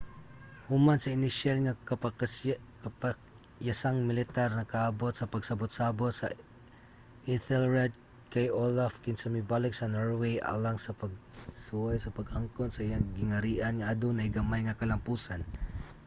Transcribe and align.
human 0.69 0.99
sa 1.01 1.13
inisyal 1.17 1.57
nga 1.61 1.79
kapakyasang 1.89 3.97
militar 4.09 4.49
nakaabot 4.53 5.13
sa 5.15 5.31
pagsabot-sabot 5.33 6.11
si 6.13 6.27
ethelred 7.35 7.91
kay 8.33 8.45
olaf 8.65 8.91
kinsa 9.03 9.27
mibalik 9.35 9.73
sa 9.75 9.91
norway 9.95 10.33
alang 10.53 10.77
sa 10.81 10.97
pagsuway 11.01 11.97
sa 11.99 12.13
pag-angkon 12.17 12.69
sa 12.71 12.83
iyang 12.87 13.05
gingharian 13.17 13.73
nga 13.77 13.89
adunay 13.93 14.27
gamay 14.35 14.61
nga 14.65 14.77
kalampusan 14.81 15.41